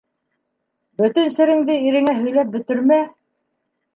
Бөтөн 1.01 1.29
сереңде 1.35 1.75
иреңә 1.89 2.17
һөйләп 2.21 2.51
бөтөрмә. 2.57 2.99